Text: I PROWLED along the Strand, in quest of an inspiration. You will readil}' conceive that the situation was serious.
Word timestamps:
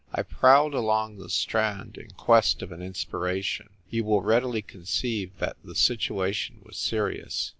I 0.11 0.23
PROWLED 0.23 0.73
along 0.73 1.17
the 1.19 1.29
Strand, 1.29 1.95
in 1.95 2.09
quest 2.17 2.63
of 2.63 2.71
an 2.71 2.81
inspiration. 2.81 3.69
You 3.91 4.03
will 4.03 4.23
readil}' 4.23 4.65
conceive 4.65 5.31
that 5.37 5.57
the 5.63 5.75
situation 5.75 6.59
was 6.63 6.77
serious. 6.79 7.49